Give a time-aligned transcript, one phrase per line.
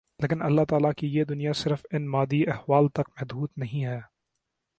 [0.19, 3.99] لیکن اللہ تعالیٰ کی یہ دنیا صرف ان مادی احوال تک محدود نہیں ہے